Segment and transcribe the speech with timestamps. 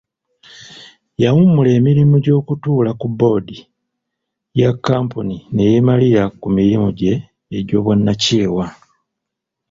[1.23, 3.57] Yawummula emirimu gy'okutuula ku boodi
[4.59, 7.13] ya kkampuni ne yeemalira ku mirimu gye
[7.57, 8.65] egy'obwannakyewa.